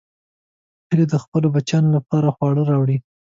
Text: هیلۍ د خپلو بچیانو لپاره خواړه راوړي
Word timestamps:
هیلۍ 0.89 1.05
د 1.11 1.15
خپلو 1.23 1.47
بچیانو 1.55 1.89
لپاره 1.97 2.33
خواړه 2.35 2.61
راوړي 2.71 2.97